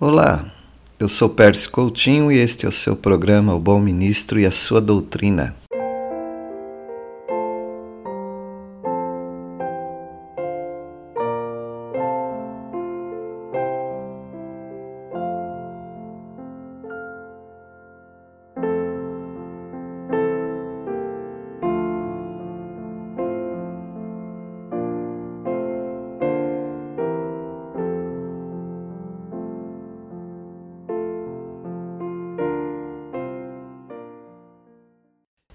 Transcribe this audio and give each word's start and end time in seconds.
Olá, 0.00 0.48
eu 1.00 1.08
sou 1.08 1.28
Pércio 1.28 1.72
Coutinho 1.72 2.30
e 2.30 2.38
este 2.38 2.64
é 2.64 2.68
o 2.68 2.72
seu 2.72 2.94
programa 2.94 3.56
O 3.56 3.58
Bom 3.58 3.80
Ministro 3.80 4.38
e 4.38 4.46
a 4.46 4.52
Sua 4.52 4.80
Doutrina. 4.80 5.56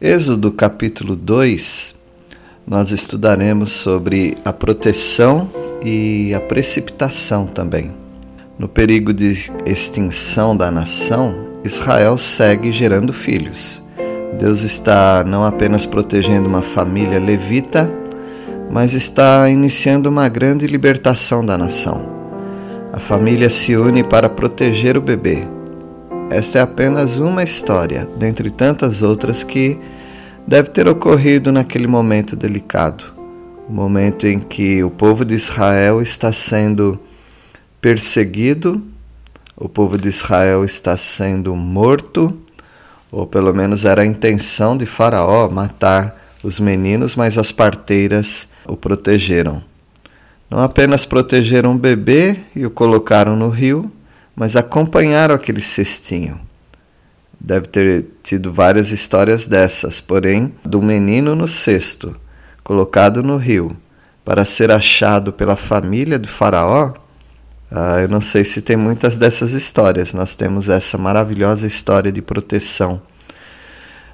Êxodo 0.06 0.52
capítulo 0.52 1.16
2, 1.16 1.96
nós 2.68 2.92
estudaremos 2.92 3.72
sobre 3.72 4.38
a 4.44 4.52
proteção 4.52 5.50
e 5.82 6.34
a 6.34 6.42
precipitação 6.42 7.48
também. 7.48 7.90
No 8.60 8.68
perigo 8.68 9.14
de 9.14 9.32
extinção 9.66 10.58
da 10.58 10.70
nação, 10.70 11.48
Israel 11.64 12.18
segue 12.18 12.70
gerando 12.70 13.14
filhos. 13.14 13.82
Deus 14.38 14.64
está 14.64 15.24
não 15.26 15.46
apenas 15.46 15.86
protegendo 15.86 16.50
uma 16.50 16.62
família 16.62 17.18
levita, 17.18 17.90
mas 18.70 18.94
está 18.94 19.50
iniciando 19.50 20.10
uma 20.10 20.28
grande 20.28 20.68
libertação 20.68 21.46
da 21.46 21.58
nação. 21.58 22.10
A 22.92 23.00
família 23.00 23.50
se 23.50 23.74
une 23.78 24.04
para 24.04 24.28
proteger 24.28 24.98
o 24.98 25.02
bebê. 25.02 25.48
Esta 26.30 26.60
é 26.60 26.62
apenas 26.62 27.20
uma 27.20 27.42
história, 27.42 28.10
dentre 28.18 28.50
tantas 28.50 29.02
outras 29.02 29.46
que 29.46 29.80
deve 30.48 30.70
ter 30.70 30.88
ocorrido 30.88 31.52
naquele 31.52 31.88
momento 31.88 32.36
delicado, 32.36 33.04
o 33.68 33.74
momento 33.74 34.28
em 34.28 34.40
que 34.40 34.84
o 34.84 34.90
povo 34.90 35.24
de 35.24 35.34
Israel 35.34 36.02
está 36.02 36.34
sendo 36.34 37.00
perseguido, 37.80 38.82
o 39.56 39.70
povo 39.70 39.98
de 39.98 40.10
Israel 40.10 40.66
está 40.66 40.98
sendo 40.98 41.56
morto, 41.56 42.38
ou 43.12 43.26
pelo 43.26 43.54
menos 43.54 43.86
era 43.86 44.02
a 44.02 44.06
intenção 44.06 44.76
de 44.76 44.86
Faraó 44.86 45.50
matar 45.50 46.22
os 46.44 46.60
meninos, 46.60 47.16
mas 47.16 47.38
as 47.38 47.52
parteiras 47.52 48.50
o 48.66 48.76
protegeram. 48.76 49.64
Não 50.50 50.60
apenas 50.60 51.06
protegeram 51.06 51.74
o 51.74 51.78
bebê 51.78 52.38
e 52.56 52.66
o 52.66 52.70
colocaram 52.70 53.36
no 53.36 53.50
rio, 53.50 53.92
mas 54.36 54.56
acompanharam 54.56 55.36
aquele 55.36 55.62
cestinho 55.62 56.40
Deve 57.44 57.68
ter 57.68 58.06
tido 58.24 58.54
várias 58.54 58.92
histórias 58.92 59.46
dessas, 59.46 60.00
porém, 60.00 60.54
do 60.64 60.82
menino 60.82 61.36
no 61.36 61.48
cesto, 61.48 62.16
colocado 62.64 63.22
no 63.22 63.36
rio, 63.36 63.76
para 64.24 64.46
ser 64.46 64.72
achado 64.72 65.34
pela 65.34 65.58
família 65.58 66.18
do 66.18 66.28
Faraó, 66.28 66.94
ah, 67.76 68.00
eu 68.00 68.08
não 68.08 68.22
sei 68.22 68.46
se 68.46 68.62
tem 68.62 68.78
muitas 68.78 69.18
dessas 69.18 69.54
histórias. 69.54 70.14
Nós 70.14 70.36
temos 70.36 70.70
essa 70.70 70.96
maravilhosa 70.96 71.66
história 71.66 72.12
de 72.12 72.22
proteção. 72.22 73.02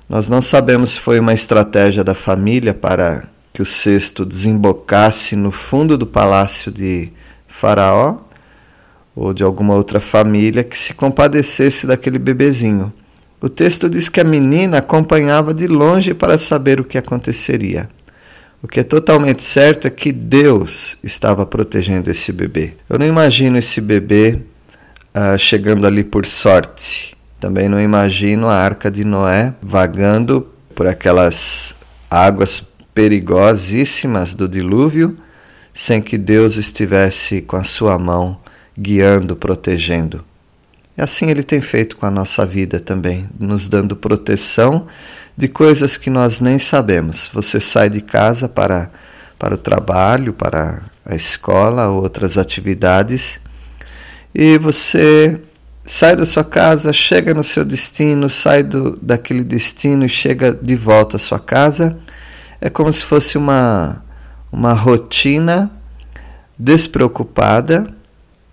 Nós 0.07 0.29
não 0.29 0.41
sabemos 0.41 0.91
se 0.91 0.99
foi 1.01 1.19
uma 1.19 1.33
estratégia 1.33 2.01
da 2.01 2.15
família 2.15 2.73
para 2.73 3.25
que 3.51 3.61
o 3.61 3.65
cesto 3.65 4.25
desembocasse 4.25 5.35
no 5.35 5.51
fundo 5.51 5.97
do 5.97 6.07
palácio 6.07 6.71
de 6.71 7.11
Faraó 7.49 8.19
ou 9.13 9.33
de 9.33 9.43
alguma 9.43 9.73
outra 9.73 9.99
família 9.99 10.63
que 10.63 10.77
se 10.77 10.93
compadecesse 10.93 11.85
daquele 11.85 12.17
bebezinho. 12.17 12.93
O 13.41 13.47
texto 13.47 13.89
diz 13.89 14.09
que 14.09 14.19
a 14.19 14.23
menina 14.23 14.79
acompanhava 14.79 15.53
de 15.53 15.65
longe 15.65 16.13
para 16.13 16.37
saber 16.37 16.79
o 16.79 16.83
que 16.83 16.97
aconteceria. 16.97 17.89
O 18.61 18.67
que 18.67 18.81
é 18.81 18.83
totalmente 18.83 19.41
certo 19.41 19.87
é 19.87 19.89
que 19.89 20.11
Deus 20.11 20.97
estava 21.03 21.45
protegendo 21.45 22.11
esse 22.11 22.33
bebê. 22.33 22.73
Eu 22.89 22.99
não 22.99 23.05
imagino 23.05 23.57
esse 23.57 23.79
bebê 23.79 24.41
uh, 25.15 25.39
chegando 25.39 25.87
ali 25.87 26.03
por 26.03 26.25
sorte. 26.25 27.15
Também 27.39 27.69
não 27.69 27.79
imagino 27.79 28.47
a 28.47 28.55
arca 28.55 28.91
de 28.91 29.05
Noé 29.05 29.53
vagando 29.61 30.45
por 30.75 30.87
aquelas 30.87 31.75
águas 32.11 32.73
perigosíssimas 32.93 34.33
do 34.33 34.49
dilúvio 34.49 35.17
sem 35.73 36.01
que 36.01 36.17
Deus 36.17 36.57
estivesse 36.57 37.41
com 37.41 37.55
a 37.55 37.63
sua 37.63 37.97
mão 37.97 38.37
guiando, 38.77 39.37
protegendo. 39.37 40.25
E 40.99 41.01
assim 41.01 41.29
ele 41.29 41.43
tem 41.43 41.61
feito 41.61 41.95
com 41.95 42.05
a 42.05 42.11
nossa 42.11 42.45
vida 42.45 42.77
também, 42.77 43.29
nos 43.39 43.69
dando 43.69 43.95
proteção 43.95 44.85
de 45.37 45.47
coisas 45.47 45.95
que 45.95 46.09
nós 46.09 46.41
nem 46.41 46.59
sabemos. 46.59 47.31
Você 47.33 47.61
sai 47.61 47.89
de 47.89 48.01
casa 48.01 48.49
para, 48.49 48.91
para 49.39 49.53
o 49.53 49.57
trabalho, 49.57 50.33
para 50.33 50.81
a 51.05 51.15
escola, 51.15 51.87
outras 51.87 52.37
atividades, 52.37 53.39
e 54.35 54.57
você 54.57 55.39
sai 55.85 56.17
da 56.17 56.25
sua 56.25 56.43
casa, 56.43 56.91
chega 56.91 57.33
no 57.33 57.45
seu 57.45 57.63
destino, 57.63 58.29
sai 58.29 58.61
do, 58.61 58.99
daquele 59.01 59.45
destino 59.45 60.05
e 60.05 60.09
chega 60.09 60.51
de 60.51 60.75
volta 60.75 61.15
à 61.15 61.19
sua 61.19 61.39
casa. 61.39 61.97
É 62.59 62.69
como 62.69 62.91
se 62.91 63.05
fosse 63.05 63.37
uma, 63.37 64.03
uma 64.51 64.73
rotina 64.73 65.71
despreocupada 66.59 67.87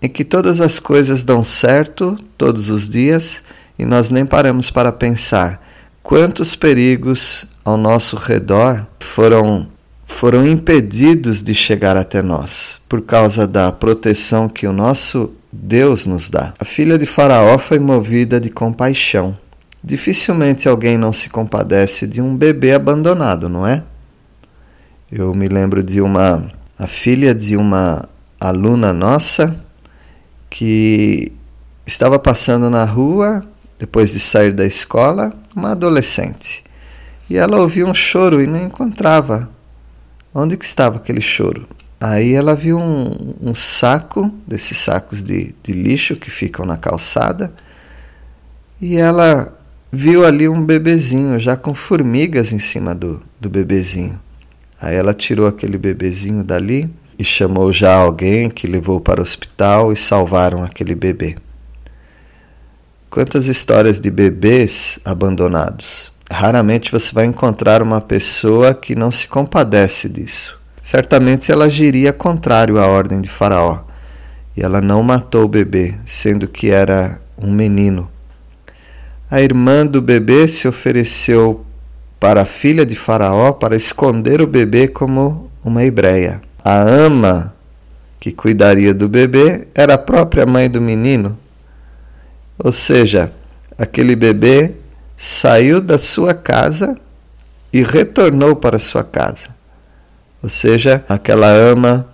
em 0.01 0.09
que 0.09 0.23
todas 0.23 0.61
as 0.61 0.79
coisas 0.79 1.23
dão 1.23 1.41
certo 1.41 2.17
todos 2.37 2.69
os 2.69 2.89
dias 2.89 3.43
e 3.77 3.85
nós 3.85 4.09
nem 4.09 4.25
paramos 4.25 4.69
para 4.69 4.91
pensar 4.91 5.61
quantos 6.03 6.55
perigos 6.55 7.45
ao 7.65 7.77
nosso 7.77 8.15
redor 8.15 8.85
foram 8.99 9.67
foram 10.05 10.47
impedidos 10.47 11.43
de 11.43 11.53
chegar 11.53 11.97
até 11.97 12.21
nós 12.21 12.79
por 12.87 13.01
causa 13.01 13.45
da 13.45 13.71
proteção 13.71 14.47
que 14.47 14.65
o 14.65 14.71
nosso 14.71 15.33
Deus 15.51 16.05
nos 16.05 16.29
dá. 16.29 16.53
A 16.59 16.63
filha 16.63 16.97
de 16.97 17.05
Faraó 17.05 17.57
foi 17.57 17.77
movida 17.77 18.39
de 18.39 18.49
compaixão. 18.49 19.37
Dificilmente 19.83 20.67
alguém 20.67 20.97
não 20.97 21.11
se 21.11 21.29
compadece 21.29 22.07
de 22.07 22.21
um 22.21 22.35
bebê 22.37 22.73
abandonado, 22.73 23.49
não 23.49 23.67
é? 23.67 23.83
Eu 25.11 25.33
me 25.33 25.47
lembro 25.47 25.83
de 25.83 25.99
uma 25.99 26.47
a 26.79 26.87
filha 26.87 27.33
de 27.33 27.57
uma 27.57 28.07
aluna 28.39 28.93
nossa 28.93 29.66
que 30.49 31.31
estava 31.85 32.19
passando 32.19 32.69
na 32.69 32.83
rua 32.83 33.43
depois 33.79 34.11
de 34.11 34.19
sair 34.19 34.53
da 34.53 34.65
escola, 34.65 35.33
uma 35.55 35.71
adolescente. 35.71 36.63
E 37.29 37.37
ela 37.37 37.59
ouviu 37.59 37.87
um 37.87 37.93
choro 37.93 38.41
e 38.41 38.47
não 38.47 38.63
encontrava 38.63 39.49
onde 40.33 40.57
que 40.57 40.65
estava 40.65 40.97
aquele 40.97 41.21
choro. 41.21 41.67
Aí 41.99 42.33
ela 42.33 42.55
viu 42.55 42.77
um, 42.77 43.33
um 43.41 43.55
saco, 43.55 44.31
desses 44.47 44.77
sacos 44.77 45.23
de, 45.23 45.53
de 45.63 45.73
lixo 45.73 46.15
que 46.15 46.29
ficam 46.29 46.65
na 46.65 46.77
calçada, 46.77 47.53
e 48.79 48.97
ela 48.97 49.57
viu 49.91 50.25
ali 50.25 50.47
um 50.47 50.63
bebezinho 50.63 51.39
já 51.39 51.57
com 51.57 51.73
formigas 51.73 52.53
em 52.53 52.59
cima 52.59 52.93
do, 52.93 53.21
do 53.39 53.49
bebezinho. 53.49 54.19
Aí 54.79 54.95
ela 54.95 55.13
tirou 55.13 55.47
aquele 55.47 55.77
bebezinho 55.77 56.43
dali 56.43 56.87
e 57.17 57.23
chamou 57.23 57.73
já 57.73 57.95
alguém 57.95 58.49
que 58.49 58.67
levou 58.67 58.99
para 58.99 59.19
o 59.19 59.23
hospital 59.23 59.91
e 59.91 59.95
salvaram 59.95 60.63
aquele 60.63 60.93
bebê. 60.93 61.35
Quantas 63.09 63.47
histórias 63.47 63.99
de 63.99 64.11
bebês 64.11 64.99
abandonados? 65.03 66.13
Raramente 66.29 66.91
você 66.91 67.13
vai 67.13 67.25
encontrar 67.25 67.81
uma 67.81 68.01
pessoa 68.01 68.73
que 68.73 68.95
não 68.95 69.09
se 69.09 69.27
compadece 69.27 70.09
disso. 70.09 70.59
Certamente 70.81 71.51
ela 71.51 71.65
agiria 71.65 72.13
contrário 72.13 72.77
à 72.79 72.85
ordem 72.85 73.21
de 73.21 73.29
Faraó. 73.29 73.79
E 74.55 74.61
ela 74.61 74.81
não 74.81 75.01
matou 75.03 75.45
o 75.45 75.47
bebê, 75.47 75.95
sendo 76.03 76.47
que 76.47 76.69
era 76.69 77.19
um 77.37 77.51
menino. 77.51 78.09
A 79.29 79.41
irmã 79.41 79.85
do 79.85 80.01
bebê 80.01 80.47
se 80.47 80.67
ofereceu 80.67 81.65
para 82.19 82.41
a 82.41 82.45
filha 82.45 82.85
de 82.85 82.95
Faraó 82.95 83.51
para 83.51 83.75
esconder 83.75 84.41
o 84.41 84.47
bebê 84.47 84.87
como 84.87 85.49
uma 85.63 85.83
hebreia. 85.83 86.41
A 86.69 86.81
ama 86.81 87.53
que 88.19 88.33
cuidaria 88.33 88.93
do 88.93 89.07
bebê 89.07 89.69
era 89.73 89.93
a 89.93 89.97
própria 89.97 90.45
mãe 90.45 90.69
do 90.69 90.81
menino. 90.81 91.39
Ou 92.59 92.73
seja, 92.73 93.31
aquele 93.77 94.17
bebê 94.17 94.73
saiu 95.15 95.79
da 95.79 95.97
sua 95.97 96.33
casa 96.33 96.97
e 97.71 97.81
retornou 97.81 98.53
para 98.53 98.79
sua 98.79 99.01
casa. 99.01 99.55
Ou 100.43 100.49
seja, 100.49 101.05
aquela 101.07 101.47
ama 101.47 102.05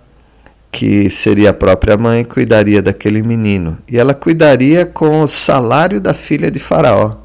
que 0.70 1.10
seria 1.10 1.50
a 1.50 1.52
própria 1.52 1.96
mãe 1.96 2.22
cuidaria 2.22 2.80
daquele 2.80 3.24
menino 3.24 3.76
e 3.90 3.98
ela 3.98 4.14
cuidaria 4.14 4.86
com 4.86 5.22
o 5.22 5.26
salário 5.26 6.00
da 6.00 6.14
filha 6.14 6.48
de 6.48 6.60
Faraó. 6.60 7.16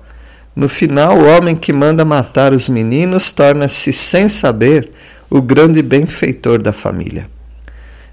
No 0.56 0.68
final, 0.68 1.20
o 1.20 1.28
homem 1.28 1.56
que 1.56 1.72
manda 1.72 2.04
matar 2.04 2.54
os 2.54 2.68
meninos 2.68 3.31
torna-se, 3.31 3.94
sem 3.94 4.28
saber, 4.28 4.90
o 5.30 5.42
grande 5.42 5.81
benfeitor 5.81 6.62
da 6.62 6.74
família. 6.74 7.30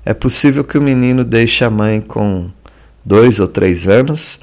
É 0.05 0.13
possível 0.13 0.63
que 0.63 0.77
o 0.77 0.83
menino 0.83 1.25
deixe 1.25 1.65
a 1.65 1.71
mãe 1.71 2.01
com 2.01 2.51
dois 3.05 3.41
ou 3.41 3.49
três 3.49 3.89
anos, 3.89 4.39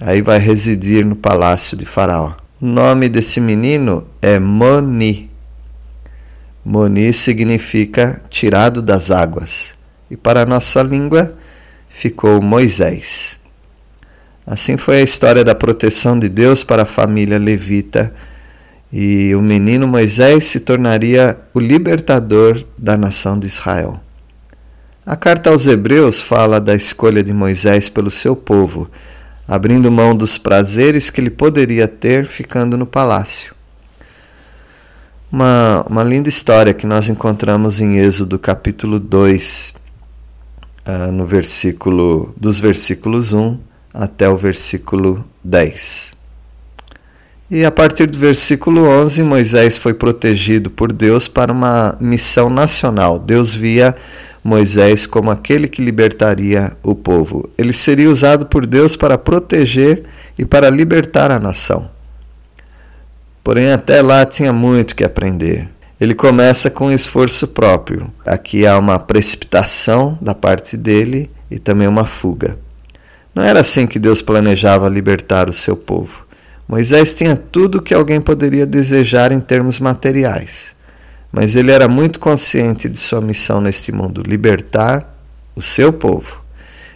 aí 0.00 0.20
vai 0.20 0.38
residir 0.38 1.04
no 1.04 1.14
palácio 1.16 1.76
de 1.76 1.86
Faraó. 1.86 2.34
O 2.60 2.66
nome 2.66 3.08
desse 3.08 3.40
menino 3.40 4.06
é 4.20 4.38
Moni. 4.38 5.30
Moni 6.64 7.12
significa 7.12 8.20
tirado 8.28 8.82
das 8.82 9.10
águas, 9.10 9.76
e 10.10 10.16
para 10.16 10.42
a 10.42 10.46
nossa 10.46 10.82
língua 10.82 11.34
ficou 11.88 12.42
Moisés. 12.42 13.38
Assim 14.46 14.76
foi 14.76 15.00
a 15.00 15.02
história 15.02 15.44
da 15.44 15.54
proteção 15.54 16.18
de 16.18 16.28
Deus 16.28 16.62
para 16.62 16.82
a 16.82 16.86
família 16.86 17.38
levita, 17.38 18.12
e 18.92 19.34
o 19.34 19.42
menino 19.42 19.86
Moisés 19.86 20.44
se 20.46 20.60
tornaria 20.60 21.38
o 21.52 21.60
libertador 21.60 22.64
da 22.78 22.96
nação 22.96 23.38
de 23.38 23.46
Israel. 23.46 24.00
A 25.04 25.14
carta 25.14 25.50
aos 25.50 25.66
Hebreus 25.66 26.20
fala 26.20 26.60
da 26.60 26.74
escolha 26.74 27.22
de 27.22 27.32
Moisés 27.32 27.88
pelo 27.88 28.10
seu 28.10 28.34
povo, 28.34 28.90
abrindo 29.46 29.90
mão 29.90 30.16
dos 30.16 30.36
prazeres 30.36 31.10
que 31.10 31.20
ele 31.20 31.30
poderia 31.30 31.86
ter 31.86 32.26
ficando 32.26 32.76
no 32.76 32.86
palácio. 32.86 33.54
Uma, 35.30 35.84
uma 35.88 36.02
linda 36.02 36.28
história 36.28 36.74
que 36.74 36.86
nós 36.86 37.08
encontramos 37.08 37.80
em 37.80 37.98
Êxodo 37.98 38.38
capítulo 38.38 38.98
2, 38.98 39.74
uh, 39.76 39.80
ah, 40.84 41.12
no 41.12 41.26
versículo, 41.26 42.34
dos 42.36 42.58
versículos 42.58 43.32
1 43.32 43.58
até 43.92 44.28
o 44.28 44.36
versículo 44.36 45.24
10. 45.44 46.15
E 47.48 47.64
a 47.64 47.70
partir 47.70 48.06
do 48.06 48.18
versículo 48.18 48.88
11, 48.88 49.22
Moisés 49.22 49.78
foi 49.78 49.94
protegido 49.94 50.68
por 50.68 50.92
Deus 50.92 51.28
para 51.28 51.52
uma 51.52 51.96
missão 52.00 52.50
nacional. 52.50 53.20
Deus 53.20 53.54
via 53.54 53.94
Moisés 54.42 55.06
como 55.06 55.30
aquele 55.30 55.68
que 55.68 55.80
libertaria 55.80 56.72
o 56.82 56.92
povo. 56.92 57.48
Ele 57.56 57.72
seria 57.72 58.10
usado 58.10 58.46
por 58.46 58.66
Deus 58.66 58.96
para 58.96 59.16
proteger 59.16 60.02
e 60.36 60.44
para 60.44 60.68
libertar 60.68 61.30
a 61.30 61.38
nação. 61.38 61.88
Porém, 63.44 63.70
até 63.70 64.02
lá 64.02 64.26
tinha 64.26 64.52
muito 64.52 64.96
que 64.96 65.04
aprender. 65.04 65.68
Ele 66.00 66.16
começa 66.16 66.68
com 66.68 66.90
esforço 66.90 67.46
próprio. 67.48 68.12
Aqui 68.26 68.66
há 68.66 68.76
uma 68.76 68.98
precipitação 68.98 70.18
da 70.20 70.34
parte 70.34 70.76
dele 70.76 71.30
e 71.48 71.60
também 71.60 71.86
uma 71.86 72.04
fuga. 72.04 72.58
Não 73.32 73.44
era 73.44 73.60
assim 73.60 73.86
que 73.86 74.00
Deus 74.00 74.20
planejava 74.20 74.88
libertar 74.88 75.48
o 75.48 75.52
seu 75.52 75.76
povo. 75.76 76.25
Moisés 76.68 77.14
tinha 77.14 77.36
tudo 77.36 77.78
o 77.78 77.82
que 77.82 77.94
alguém 77.94 78.20
poderia 78.20 78.66
desejar 78.66 79.32
em 79.32 79.40
termos 79.40 79.78
materiais 79.78 80.76
mas 81.36 81.54
ele 81.54 81.70
era 81.70 81.86
muito 81.86 82.18
consciente 82.18 82.88
de 82.88 82.98
sua 82.98 83.20
missão 83.20 83.60
neste 83.60 83.92
mundo 83.92 84.22
libertar 84.26 85.14
o 85.54 85.60
seu 85.60 85.92
povo. 85.92 86.42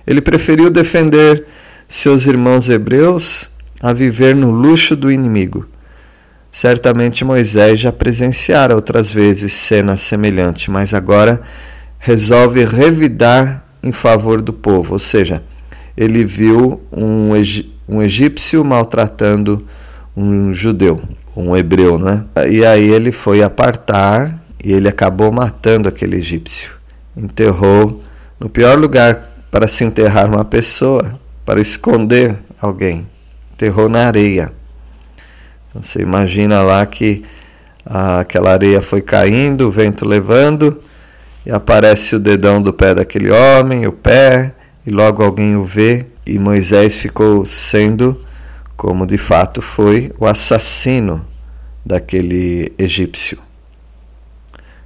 Ele 0.06 0.22
preferiu 0.22 0.70
defender 0.70 1.44
seus 1.87 2.26
irmãos 2.26 2.70
hebreus 2.70 3.50
a 3.82 3.93
viver 3.93 4.34
no 4.34 4.50
luxo 4.50 4.96
do 4.96 5.12
inimigo. 5.12 5.69
Certamente 6.50 7.22
Moisés 7.22 7.81
já 7.81 7.93
presenciara 7.93 8.75
outras 8.75 9.12
vezes 9.12 9.52
cena 9.52 9.94
semelhante, 9.99 10.70
mas 10.70 10.94
agora 10.94 11.43
resolve 11.99 12.64
revidar 12.64 13.62
em 13.82 13.93
favor 13.93 14.40
do 14.40 14.55
povo, 14.55 14.94
ou 14.94 14.99
seja, 14.99 15.43
ele 15.94 16.25
viu 16.25 16.81
um, 16.90 17.32
um 17.91 18.03
egípcio 18.03 18.65
maltratando 18.65 19.67
um 20.17 20.53
judeu 20.55 21.03
um 21.37 21.57
hebreu, 21.57 21.99
né? 21.99 22.25
E 22.51 22.65
aí 22.65 22.89
ele 22.89 23.13
foi 23.13 23.43
apartar 23.43 24.39
e 24.63 24.73
ele 24.73 24.89
acabou 24.89 25.31
matando 25.33 25.89
aquele 25.89 26.17
egípcio. 26.17 26.73
Enterrou 27.17 28.03
no 28.39 28.49
pior 28.49 28.79
lugar 28.79 29.31
para 29.51 29.67
se 29.67 29.85
enterrar 29.85 30.27
uma 30.27 30.45
pessoa, 30.45 31.19
para 31.45 31.61
esconder 31.61 32.37
alguém. 32.61 33.07
Enterrou 33.55 33.89
na 33.89 34.07
areia. 34.07 34.53
Então 35.69 35.83
você 35.83 36.03
imagina 36.03 36.61
lá 36.61 36.85
que 36.85 37.25
ah, 37.85 38.21
aquela 38.21 38.53
areia 38.53 38.83
foi 38.83 39.01
caindo, 39.01 39.67
o 39.67 39.71
vento 39.71 40.07
levando, 40.07 40.81
e 41.45 41.51
aparece 41.51 42.17
o 42.17 42.21
dedão 42.21 42.61
do 42.61 42.73
pé 42.73 42.95
daquele 42.95 43.31
homem, 43.31 43.87
o 43.87 43.93
pé, 43.93 44.53
e 44.87 44.91
logo 44.91 45.23
alguém 45.23 45.57
o 45.57 45.65
vê, 45.65 46.07
e 46.31 46.38
Moisés 46.38 46.97
ficou 46.97 47.44
sendo 47.44 48.17
como 48.77 49.05
de 49.05 49.19
fato 49.19 49.61
foi 49.61 50.12
o 50.19 50.27
assassino 50.27 51.27
daquele 51.85 52.73
egípcio. 52.79 53.38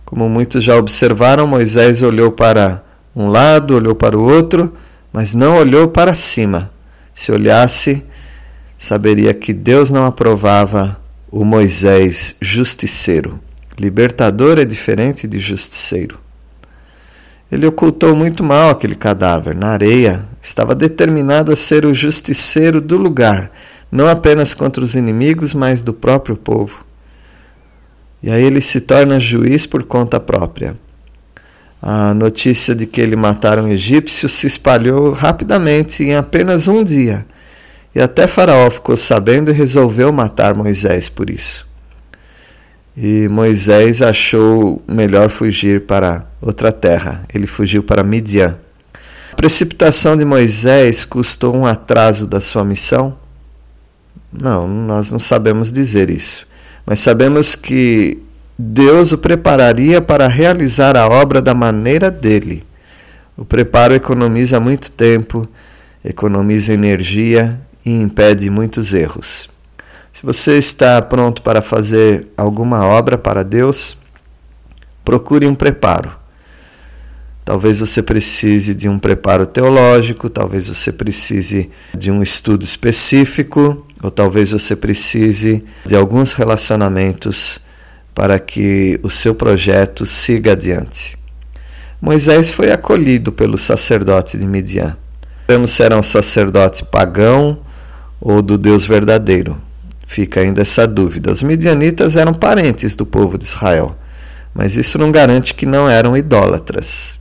Como 0.05 0.29
muitos 0.29 0.65
já 0.65 0.77
observaram, 0.77 1.47
Moisés 1.47 2.03
olhou 2.03 2.33
para 2.33 2.83
um 3.15 3.29
lado, 3.29 3.77
olhou 3.77 3.95
para 3.95 4.19
o 4.19 4.23
outro, 4.23 4.73
mas 5.13 5.35
não 5.35 5.59
olhou 5.59 5.87
para 5.89 6.15
cima. 6.15 6.73
Se 7.13 7.31
olhasse, 7.31 8.03
saberia 8.79 9.35
que 9.35 9.53
Deus 9.53 9.91
não 9.91 10.07
aprovava 10.07 10.99
o 11.31 11.45
Moisés 11.45 12.37
justiceiro. 12.41 13.39
Libertador 13.79 14.59
é 14.59 14.65
diferente 14.65 15.29
de 15.29 15.39
justiceiro. 15.39 16.24
Ele 17.55 17.67
ocultou 17.67 18.15
muito 18.17 18.43
mal 18.43 18.71
aquele 18.71 18.95
cadáver 18.95 19.55
na 19.55 19.69
areia, 19.69 20.27
estava 20.43 20.75
determinado 20.75 21.53
a 21.53 21.57
ser 21.57 21.87
o 21.87 21.95
justiceiro 21.95 22.81
do 22.81 22.99
lugar 22.99 23.51
não 23.95 24.09
apenas 24.09 24.55
contra 24.55 24.83
os 24.83 24.97
inimigos, 24.97 25.55
mas 25.55 25.81
do 25.81 25.95
próprio 25.95 26.37
povo. 26.37 26.85
E 28.21 28.29
aí 28.29 28.43
ele 28.43 28.61
se 28.61 28.81
torna 28.81 29.21
juiz 29.21 29.67
por 29.67 29.85
conta 29.85 30.19
própria. 30.19 30.77
A 31.81 32.13
notícia 32.13 32.75
de 32.75 32.87
que 32.87 33.01
ele 33.01 33.15
matara 33.15 33.63
um 33.63 33.69
egípcio 33.69 34.29
se 34.29 34.49
espalhou 34.49 35.13
rapidamente 35.13 36.03
em 36.03 36.17
apenas 36.17 36.67
um 36.67 36.83
dia. 36.83 37.25
E 37.95 38.01
até 38.01 38.27
Faraó 38.27 38.69
ficou 38.69 38.97
sabendo 38.97 39.53
e 39.53 39.55
resolveu 39.55 40.11
matar 40.13 40.55
Moisés 40.55 41.09
por 41.09 41.31
isso. 41.31 41.65
E 42.97 43.29
Moisés 43.29 44.03
achou 44.03 44.83
melhor 44.87 45.29
fugir 45.29 45.83
para 45.83 46.27
outra 46.41 46.71
terra. 46.71 47.25
Ele 47.35 47.47
fugiu 47.47 47.83
para 47.83 48.05
Midian. 48.05 48.57
A 49.33 49.37
precipitação 49.37 50.17
de 50.17 50.25
Moisés 50.25 51.05
custou 51.05 51.57
um 51.57 51.67
atraso 51.67 52.27
da 52.27 52.41
sua 52.41 52.65
missão 52.65 53.17
não, 54.41 54.67
nós 54.67 55.13
não 55.13 55.19
sabemos 55.19 55.73
dizer 55.73 56.11
isso. 56.11 56.47
Mas 56.85 57.01
sabemos 57.01 57.55
que 57.55 58.19
Deus 58.59 59.13
o 59.13 59.19
prepararia 59.19 60.01
para 60.01 60.27
realizar 60.27 60.97
a 60.97 61.09
obra 61.09 61.41
da 61.41 61.55
maneira 61.55 62.11
dele. 62.11 62.65
O 63.37 63.45
preparo 63.45 63.95
economiza 63.95 64.59
muito 64.61 64.91
tempo, 64.93 65.49
economiza 66.05 66.75
energia 66.75 67.59
e 67.85 67.91
impede 67.91 68.51
muitos 68.51 68.93
erros. 68.93 69.49
Se 70.15 70.25
você 70.25 70.57
está 70.57 71.03
pronto 71.03 71.43
para 71.43 71.61
fazer 71.61 72.29
alguma 72.37 72.87
obra 72.87 73.19
para 73.19 73.43
Deus, 73.43 73.99
procure 75.05 75.45
um 75.45 75.57
preparo. 75.57 76.13
Talvez 77.45 77.81
você 77.81 78.01
precise 78.01 78.77
de 78.77 78.89
um 78.89 78.97
preparo 78.97 79.45
teológico, 79.45 80.31
talvez 80.31 80.69
você 80.69 80.93
precise 80.93 81.69
de 81.93 82.13
um 82.13 82.23
estudo 82.23 82.63
específico, 82.63 83.85
ou 84.01 84.09
talvez 84.09 84.53
você 84.53 84.77
precise 84.77 85.65
de 85.85 85.97
alguns 85.97 86.33
relacionamentos 86.33 87.59
para 88.15 88.39
que 88.39 89.01
o 89.03 89.11
seu 89.11 89.35
projeto 89.35 90.07
siga 90.07 90.53
adiante. 90.53 91.19
Moisés 92.01 92.53
foi 92.53 92.71
acolhido 92.71 93.33
pelo 93.33 93.59
sacerdote 93.59 94.39
de 94.39 94.47
Midian. 94.47 94.97
Sabemos 95.49 95.73
se 95.73 95.83
era 95.83 95.99
um 95.99 96.05
sacerdote 96.05 96.85
pagão 96.85 97.59
ou 98.21 98.41
do 98.41 98.57
Deus 98.57 98.87
verdadeiro. 98.87 99.61
Fica 100.15 100.43
ainda 100.43 100.63
essa 100.63 100.87
dúvida. 100.87 101.33
Os 101.33 101.43
midianitas 101.43 102.15
eram 102.15 102.33
parentes 102.33 102.95
do 102.95 103.05
povo 103.05 103.37
de 103.37 103.43
Israel, 103.43 103.97
mas 104.55 104.77
isso 104.77 104.97
não 104.97 105.11
garante 105.11 105.53
que 105.53 105.67
não 105.67 105.89
eram 105.89 106.17
idólatras. 106.17 107.19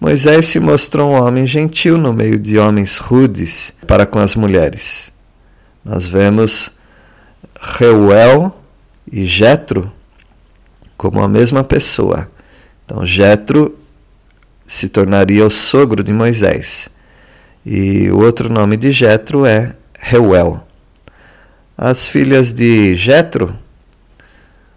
Moisés 0.00 0.46
se 0.46 0.60
mostrou 0.60 1.10
um 1.10 1.20
homem 1.20 1.44
gentil 1.44 1.98
no 1.98 2.12
meio 2.12 2.38
de 2.38 2.56
homens 2.56 2.98
rudes 2.98 3.74
para 3.84 4.06
com 4.06 4.20
as 4.20 4.36
mulheres. 4.36 5.12
Nós 5.84 6.06
vemos 6.06 6.76
Reuel 7.60 8.62
e 9.10 9.26
Jetro 9.26 9.90
como 10.96 11.20
a 11.20 11.28
mesma 11.28 11.64
pessoa. 11.64 12.30
Então 12.84 13.04
Jetro 13.04 13.76
se 14.64 14.88
tornaria 14.88 15.44
o 15.44 15.50
sogro 15.50 16.04
de 16.04 16.12
Moisés. 16.12 16.90
E 17.66 18.08
o 18.12 18.22
outro 18.22 18.48
nome 18.48 18.76
de 18.76 18.92
Jetro 18.92 19.44
é 19.44 19.74
Reuel. 19.98 20.64
As 21.76 22.06
filhas 22.08 22.52
de 22.52 22.94
Jetro 22.94 23.54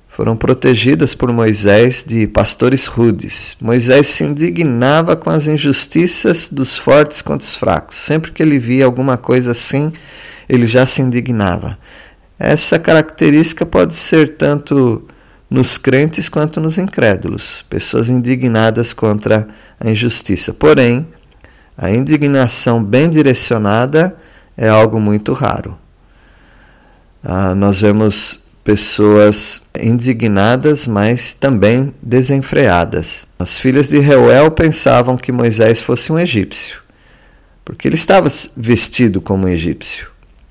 foram 0.07 0.35
protegidas 0.35 1.13
por 1.13 1.31
Moisés 1.31 2.03
de 2.03 2.25
pastores 2.25 2.87
rudes. 2.87 3.55
Moisés 3.61 4.07
se 4.07 4.23
indignava 4.23 5.15
com 5.15 5.29
as 5.29 5.47
injustiças 5.47 6.49
dos 6.49 6.75
fortes 6.75 7.21
contra 7.21 7.45
os 7.45 7.55
fracos. 7.55 7.95
Sempre 7.97 8.31
que 8.31 8.41
ele 8.41 8.57
via 8.57 8.85
alguma 8.85 9.15
coisa 9.15 9.51
assim, 9.51 9.93
ele 10.49 10.65
já 10.65 10.85
se 10.87 11.01
indignava. 11.01 11.77
Essa 12.39 12.79
característica 12.79 13.65
pode 13.65 13.93
ser 13.93 14.35
tanto 14.37 15.07
nos 15.49 15.77
crentes 15.77 16.27
quanto 16.29 16.59
nos 16.59 16.77
incrédulos, 16.77 17.63
pessoas 17.69 18.09
indignadas 18.09 18.93
contra 18.93 19.47
a 19.79 19.89
injustiça. 19.89 20.51
Porém, 20.53 21.07
A 21.79 21.91
indignação 21.91 22.83
bem 22.83 23.07
direcionada 23.07 24.17
é 24.57 24.67
algo 24.67 24.99
muito 24.99 25.31
raro. 25.31 25.77
Ah, 27.29 27.53
nós 27.53 27.81
vemos 27.81 28.39
pessoas 28.63 29.63
indignadas, 29.77 30.87
mas 30.87 31.33
também 31.33 31.93
desenfreadas. 32.01 33.27
As 33.37 33.59
filhas 33.59 33.89
de 33.89 33.99
Reuel 33.99 34.49
pensavam 34.49 35.17
que 35.17 35.29
Moisés 35.29 35.81
fosse 35.81 36.09
um 36.09 36.17
egípcio, 36.17 36.77
porque 37.65 37.85
ele 37.85 37.95
estava 37.95 38.29
vestido 38.55 39.19
como 39.19 39.45
um 39.45 39.49
egípcio. 39.49 40.07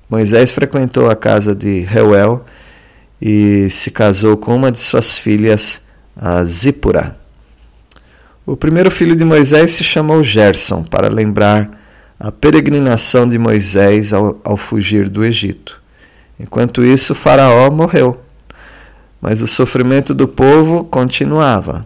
Moisés 0.07 0.51
frequentou 0.51 1.09
a 1.09 1.15
casa 1.15 1.55
de 1.55 1.79
Reuel 1.79 2.45
e 3.19 3.67
se 3.71 3.89
casou 3.89 4.37
com 4.37 4.55
uma 4.55 4.71
de 4.71 4.79
suas 4.79 5.17
filhas, 5.17 5.81
a 6.15 6.43
Zípora. 6.43 7.17
O 8.45 8.55
primeiro 8.55 8.91
filho 8.91 9.15
de 9.15 9.25
Moisés 9.25 9.71
se 9.71 9.83
chamou 9.83 10.23
Gerson, 10.23 10.83
para 10.83 11.09
lembrar 11.09 11.71
a 12.19 12.31
peregrinação 12.31 13.27
de 13.27 13.39
Moisés 13.39 14.13
ao, 14.13 14.39
ao 14.43 14.55
fugir 14.55 15.09
do 15.09 15.25
Egito. 15.25 15.76
Enquanto 16.39 16.83
isso, 16.83 17.15
Faraó 17.15 17.69
morreu. 17.71 18.21
Mas 19.21 19.41
o 19.41 19.47
sofrimento 19.47 20.13
do 20.13 20.27
povo 20.27 20.83
continuava. 20.83 21.85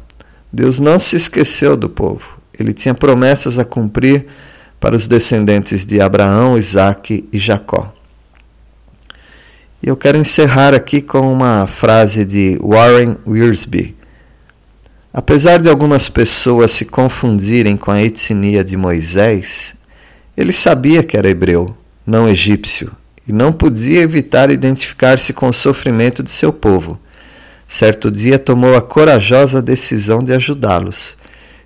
Deus 0.51 0.79
não 0.79 0.99
se 0.99 1.15
esqueceu 1.15 1.77
do 1.77 1.87
povo. 1.87 2.37
Ele 2.57 2.73
tinha 2.73 2.93
promessas 2.93 3.57
a 3.57 3.63
cumprir 3.63 4.25
para 4.79 4.95
os 4.95 5.07
descendentes 5.07 5.85
de 5.85 6.01
Abraão, 6.01 6.57
Isaque 6.57 7.27
e 7.31 7.37
Jacó. 7.37 7.93
E 9.81 9.87
eu 9.87 9.95
quero 9.95 10.17
encerrar 10.17 10.73
aqui 10.73 11.01
com 11.01 11.31
uma 11.31 11.65
frase 11.65 12.25
de 12.25 12.59
Warren 12.61 13.15
Wiersbe. 13.25 13.95
Apesar 15.13 15.59
de 15.59 15.69
algumas 15.69 16.07
pessoas 16.07 16.71
se 16.71 16.85
confundirem 16.85 17.75
com 17.75 17.91
a 17.91 18.01
etnia 18.01 18.63
de 18.63 18.77
Moisés, 18.77 19.75
ele 20.37 20.53
sabia 20.53 21.03
que 21.03 21.17
era 21.17 21.29
hebreu, 21.29 21.75
não 22.05 22.29
egípcio, 22.29 22.91
e 23.31 23.33
não 23.33 23.51
podia 23.51 24.01
evitar 24.01 24.51
identificar-se 24.51 25.33
com 25.33 25.47
o 25.47 25.53
sofrimento 25.53 26.21
de 26.21 26.29
seu 26.29 26.53
povo. 26.53 26.99
Certo 27.67 28.11
dia 28.11 28.37
tomou 28.37 28.75
a 28.75 28.81
corajosa 28.81 29.61
decisão 29.61 30.23
de 30.23 30.33
ajudá-los, 30.33 31.17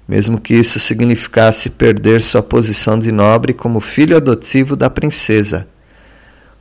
mesmo 0.07 0.39
que 0.39 0.53
isso 0.53 0.79
significasse 0.79 1.72
perder 1.72 2.22
sua 2.22 2.41
posição 2.41 2.98
de 2.98 3.12
nobre 3.12 3.53
como 3.53 3.79
filho 3.79 4.15
adotivo 4.15 4.75
da 4.75 4.89
princesa 4.89 5.67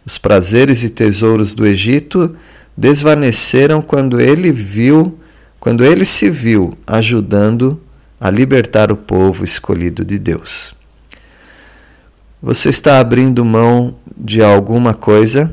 os 0.05 0.19
prazeres 0.19 0.85
e 0.85 0.91
tesouros 0.91 1.55
do 1.55 1.67
Egito 1.67 2.37
desvaneceram 2.77 3.81
quando 3.81 4.21
ele 4.21 4.53
viu, 4.53 5.19
quando 5.59 5.85
ele 5.85 6.05
se 6.05 6.29
viu 6.29 6.77
ajudando 6.87 7.81
a 8.21 8.31
libertar 8.31 8.93
o 8.93 8.97
povo 8.97 9.45
escolhido 9.45 10.05
de 10.05 10.19
Deus. 10.19 10.75
Você 12.47 12.69
está 12.69 12.99
abrindo 13.01 13.43
mão 13.43 13.95
de 14.15 14.43
alguma 14.43 14.93
coisa 14.93 15.51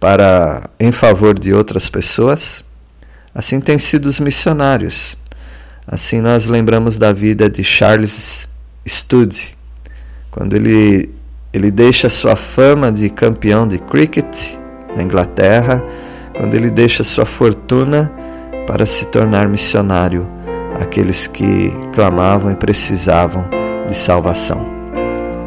para 0.00 0.70
em 0.80 0.90
favor 0.90 1.38
de 1.38 1.52
outras 1.52 1.90
pessoas? 1.90 2.64
Assim 3.34 3.60
têm 3.60 3.76
sido 3.76 4.06
os 4.06 4.18
missionários. 4.18 5.18
Assim 5.86 6.22
nós 6.22 6.46
lembramos 6.46 6.96
da 6.96 7.12
vida 7.12 7.50
de 7.50 7.62
Charles 7.62 8.48
Studd, 8.88 9.54
quando 10.30 10.56
ele 10.56 11.10
ele 11.52 11.70
deixa 11.70 12.08
sua 12.08 12.36
fama 12.36 12.90
de 12.90 13.10
campeão 13.10 13.68
de 13.68 13.76
cricket 13.76 14.54
na 14.96 15.02
Inglaterra, 15.02 15.84
quando 16.34 16.54
ele 16.54 16.70
deixa 16.70 17.04
sua 17.04 17.26
fortuna 17.26 18.10
para 18.66 18.86
se 18.86 19.08
tornar 19.08 19.46
missionário 19.46 20.26
àqueles 20.80 21.26
que 21.26 21.70
clamavam 21.92 22.50
e 22.50 22.54
precisavam 22.54 23.46
de 23.86 23.94
salvação. 23.94 24.73